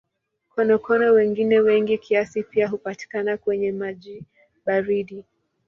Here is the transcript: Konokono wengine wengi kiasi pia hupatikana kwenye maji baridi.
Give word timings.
Konokono 0.49 1.11
wengine 1.13 1.59
wengi 1.59 1.97
kiasi 1.97 2.43
pia 2.43 2.67
hupatikana 2.67 3.37
kwenye 3.37 3.71
maji 3.71 4.23
baridi. 4.65 5.25